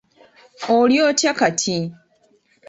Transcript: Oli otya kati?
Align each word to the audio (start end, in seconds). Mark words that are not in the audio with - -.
Oli 0.77 0.97
otya 1.09 1.31
kati? 1.39 1.75